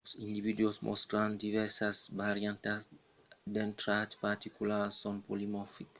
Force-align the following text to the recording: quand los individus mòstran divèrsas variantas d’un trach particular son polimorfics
quand 0.03 0.11
los 0.11 0.19
individus 0.29 0.75
mòstran 0.87 1.27
divèrsas 1.45 1.97
variantas 2.23 2.81
d’un 3.53 3.69
trach 3.81 4.11
particular 4.27 4.83
son 5.01 5.15
polimorfics 5.27 5.89